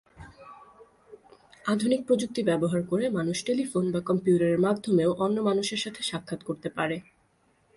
[1.65, 6.97] আধুনিক প্রযুক্তি ব্যবহার করে মানুষ টেলিফোন বা কম্পিউটারের মাধ্যমেও অন্য মানুষের সাথে সাক্ষাৎ করতে পারে।